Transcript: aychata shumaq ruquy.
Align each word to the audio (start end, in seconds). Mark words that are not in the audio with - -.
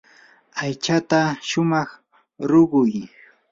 aychata 0.61 1.19
shumaq 1.47 1.89
ruquy. 2.49 2.93